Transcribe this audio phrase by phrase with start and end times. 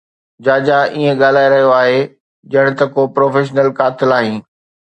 [0.45, 1.99] جاجا ائين ڳالهائي رهيو آهي
[2.51, 4.39] ڄڻ ته ڪو پروفيشنل قاتل آهين